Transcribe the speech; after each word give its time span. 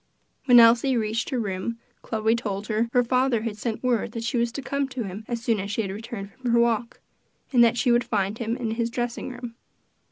When 0.45 0.59
Elsie 0.59 0.97
reached 0.97 1.29
her 1.29 1.37
room, 1.39 1.77
Chloe 2.01 2.35
told 2.35 2.65
her 2.69 2.89
her 2.91 3.03
father 3.03 3.43
had 3.43 3.55
sent 3.55 3.83
word 3.83 4.13
that 4.13 4.23
she 4.23 4.35
was 4.39 4.51
to 4.53 4.61
come 4.63 4.87
to 4.87 5.03
him 5.03 5.23
as 5.27 5.43
soon 5.43 5.59
as 5.59 5.69
she 5.69 5.85
returned 5.91 6.31
from 6.31 6.49
her 6.49 6.59
walk, 6.59 6.99
and 7.53 7.63
that 7.63 7.77
she 7.77 7.91
would 7.91 8.03
find 8.03 8.39
him 8.39 8.57
in 8.57 8.71
his 8.71 8.89
dressing 8.89 9.29
room. 9.29 9.53